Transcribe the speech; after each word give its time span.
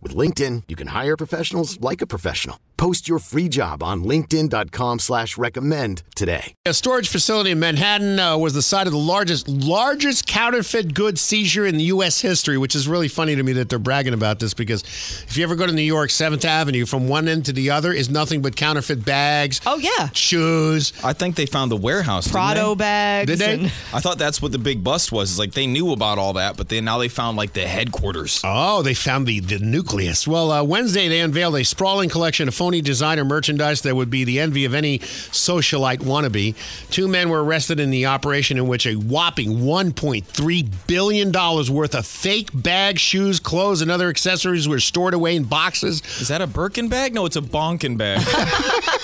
With 0.00 0.14
LinkedIn, 0.14 0.62
you 0.68 0.76
can 0.76 0.88
hire 0.88 1.16
professionals 1.16 1.80
like 1.80 2.00
a 2.00 2.06
professional. 2.06 2.60
Post 2.76 3.08
your 3.08 3.18
free 3.18 3.48
job 3.48 3.82
on 3.82 4.04
linkedin.com 4.04 5.00
slash 5.00 5.36
recommend 5.36 6.04
today. 6.14 6.54
A 6.64 6.72
storage 6.72 7.08
facility 7.08 7.50
in 7.50 7.58
Manhattan 7.58 8.20
uh, 8.20 8.38
was 8.38 8.54
the 8.54 8.62
site 8.62 8.86
of 8.86 8.92
the 8.92 8.98
largest 9.00 9.48
largest 9.48 10.28
counterfeit 10.28 10.94
goods 10.94 11.20
seizure 11.20 11.66
in 11.66 11.76
the 11.76 11.82
U.S. 11.84 12.20
history, 12.20 12.56
which 12.56 12.76
is 12.76 12.86
really 12.86 13.08
funny 13.08 13.34
to 13.34 13.42
me 13.42 13.54
that 13.54 13.68
they're 13.68 13.80
bragging 13.80 14.14
about 14.14 14.38
this 14.38 14.54
because 14.54 14.82
if 15.26 15.36
you 15.36 15.42
ever 15.42 15.56
go 15.56 15.66
to 15.66 15.72
New 15.72 15.82
York, 15.82 16.10
7th 16.10 16.44
Avenue, 16.44 16.86
from 16.86 17.08
one 17.08 17.26
end 17.26 17.46
to 17.46 17.52
the 17.52 17.70
other 17.70 17.92
is 17.92 18.08
nothing 18.08 18.42
but 18.42 18.54
counterfeit 18.54 19.04
bags, 19.04 19.60
Oh 19.66 19.78
yeah, 19.78 20.10
shoes. 20.12 20.92
I 21.02 21.14
think 21.14 21.34
they 21.34 21.46
found 21.46 21.72
the 21.72 21.76
warehouse. 21.76 22.26
didn't 22.26 22.34
Prada 22.34 22.60
they? 22.68 22.74
bags. 22.76 23.26
Did 23.32 23.38
they? 23.40 23.54
and- 23.54 23.64
I 23.92 23.98
thought 23.98 24.18
that's 24.18 24.40
what 24.40 24.52
the 24.52 24.58
big 24.60 24.84
bust 24.84 25.10
was. 25.10 25.32
Is 25.32 25.38
like 25.40 25.50
they 25.54 25.66
knew 25.66 25.90
about 25.90 26.18
all 26.18 26.34
that, 26.34 26.56
but 26.56 26.68
then 26.68 26.84
now 26.84 26.98
they 26.98 27.08
found 27.08 27.36
like 27.36 27.54
the 27.54 27.66
headquarters. 27.66 28.40
Oh, 28.44 28.82
they 28.82 28.94
found 28.94 29.26
the, 29.26 29.40
the 29.40 29.58
nucleus. 29.88 30.28
Well, 30.28 30.52
uh, 30.52 30.62
Wednesday 30.64 31.08
they 31.08 31.20
unveiled 31.20 31.56
a 31.56 31.64
sprawling 31.64 32.10
collection 32.10 32.46
of 32.46 32.54
phony 32.54 32.82
designer 32.82 33.24
merchandise 33.24 33.80
that 33.82 33.96
would 33.96 34.10
be 34.10 34.24
the 34.24 34.38
envy 34.38 34.66
of 34.66 34.74
any 34.74 34.98
socialite 34.98 36.00
wannabe. 36.00 36.54
Two 36.90 37.08
men 37.08 37.30
were 37.30 37.42
arrested 37.42 37.80
in 37.80 37.88
the 37.88 38.04
operation 38.04 38.58
in 38.58 38.68
which 38.68 38.86
a 38.86 38.96
whopping 38.96 39.60
$1.3 39.60 40.86
billion 40.86 41.32
worth 41.32 41.94
of 41.94 42.06
fake 42.06 42.50
bags, 42.52 43.00
shoes, 43.00 43.40
clothes, 43.40 43.80
and 43.80 43.90
other 43.90 44.10
accessories 44.10 44.68
were 44.68 44.78
stored 44.78 45.14
away 45.14 45.36
in 45.36 45.44
boxes. 45.44 46.02
Is 46.20 46.28
that 46.28 46.42
a 46.42 46.46
Birkin 46.46 46.88
bag? 46.88 47.14
No, 47.14 47.24
it's 47.24 47.36
a 47.36 47.40
Bonkin 47.40 47.96
bag. 47.96 48.20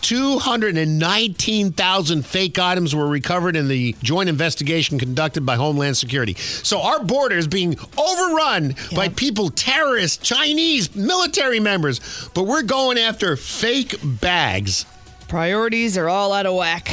219,000 0.00 2.26
fake 2.26 2.58
items 2.58 2.94
were 2.94 3.06
recovered 3.06 3.56
in 3.56 3.68
the 3.68 3.94
joint 4.02 4.28
investigation 4.28 4.98
conducted 4.98 5.46
by 5.46 5.56
Homeland 5.56 5.96
Security. 5.96 6.34
So 6.34 6.82
our 6.82 7.02
border 7.02 7.36
is 7.36 7.48
being 7.48 7.76
overrun 7.96 8.74
by 8.94 9.08
people, 9.08 9.50
terrorists, 9.50 10.18
Chinese, 10.18 10.94
military 10.94 11.60
members, 11.60 12.28
but 12.34 12.44
we're 12.44 12.62
going 12.62 12.98
after 12.98 13.36
fake 13.36 13.96
bags. 14.02 14.84
Priorities 15.28 15.96
are 15.96 16.08
all 16.08 16.32
out 16.32 16.46
of 16.46 16.54
whack. 16.54 16.88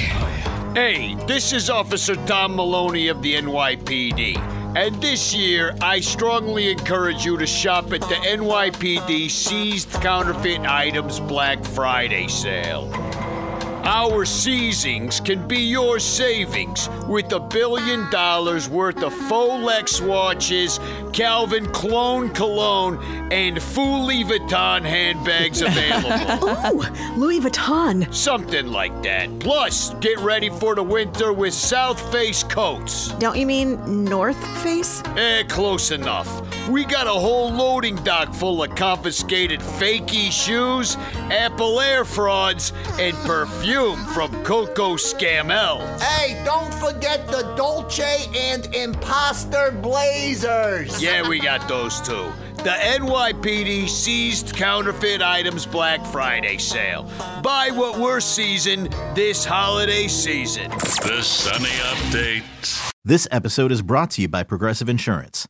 Hey, 0.73 1.15
this 1.27 1.51
is 1.51 1.69
Officer 1.69 2.15
Tom 2.25 2.55
Maloney 2.55 3.09
of 3.09 3.21
the 3.21 3.35
NYPD. 3.35 4.60
And 4.73 5.01
this 5.01 5.33
year, 5.33 5.75
I 5.81 5.99
strongly 5.99 6.71
encourage 6.71 7.25
you 7.25 7.35
to 7.37 7.45
shop 7.45 7.91
at 7.91 7.99
the 7.99 8.15
NYPD 8.15 9.29
Seized 9.29 9.91
Counterfeit 9.91 10.61
Items 10.61 11.19
Black 11.19 11.61
Friday 11.65 12.29
sale. 12.29 12.89
Our 13.83 14.25
seizings 14.25 15.23
can 15.25 15.47
be 15.47 15.57
your 15.57 15.97
savings 15.99 16.87
with 17.07 17.31
a 17.33 17.39
billion 17.39 18.09
dollars 18.11 18.69
worth 18.69 19.01
of 19.01 19.11
Folex 19.11 20.05
watches, 20.05 20.79
Calvin 21.13 21.65
Clone 21.71 22.29
cologne, 22.29 22.99
and 23.31 23.59
Louis 23.75 24.23
Vuitton 24.23 24.83
handbags 24.83 25.61
available. 25.63 26.49
Ooh, 26.79 26.83
Louis 27.17 27.39
Vuitton. 27.39 28.13
Something 28.13 28.67
like 28.67 29.01
that. 29.01 29.39
Plus, 29.39 29.93
get 29.95 30.19
ready 30.19 30.49
for 30.49 30.75
the 30.75 30.83
winter 30.83 31.33
with 31.33 31.53
South 31.53 31.99
Face 32.11 32.43
coats. 32.43 33.07
Don't 33.13 33.35
you 33.37 33.47
mean 33.47 34.05
North 34.05 34.37
Face? 34.61 35.01
Eh, 35.15 35.43
close 35.43 35.89
enough. 35.89 36.27
We 36.71 36.85
got 36.85 37.05
a 37.05 37.09
whole 37.09 37.51
loading 37.51 37.97
dock 37.97 38.33
full 38.33 38.63
of 38.63 38.73
confiscated 38.75 39.59
fakey 39.59 40.31
shoes, 40.31 40.95
Apple 41.29 41.81
Air 41.81 42.05
frauds, 42.05 42.71
and 42.93 43.13
perfume 43.25 43.97
from 44.05 44.31
Coco 44.45 44.95
Scamel. 44.95 45.81
Hey, 46.01 46.41
don't 46.45 46.73
forget 46.75 47.27
the 47.27 47.53
Dolce 47.57 48.25
and 48.33 48.73
Imposter 48.73 49.71
Blazers. 49.81 51.03
Yeah, 51.03 51.27
we 51.27 51.41
got 51.41 51.67
those 51.67 51.99
too. 51.99 52.31
The 52.55 52.69
NYPD 52.69 53.89
seized 53.89 54.55
counterfeit 54.55 55.21
items 55.21 55.65
Black 55.65 56.05
Friday 56.05 56.57
sale. 56.57 57.11
Buy 57.43 57.71
what 57.71 57.99
we're 57.99 58.21
seizing 58.21 58.85
this 59.13 59.43
holiday 59.43 60.07
season. 60.07 60.69
The 60.69 61.21
Sunny 61.21 61.65
Update. 61.65 62.91
This 63.03 63.27
episode 63.29 63.73
is 63.73 63.81
brought 63.81 64.11
to 64.11 64.21
you 64.21 64.29
by 64.29 64.43
Progressive 64.43 64.87
Insurance. 64.87 65.49